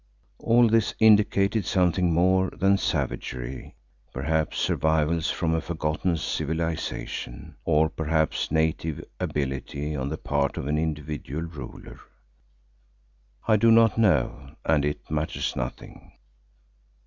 [0.39, 3.75] All this indicated something more than savagery,
[4.11, 10.79] perhaps survivals from a forgotten civilisation, or perhaps native ability on the part of an
[10.79, 11.99] individual ruler.
[13.47, 16.11] I do not know and it matters nothing.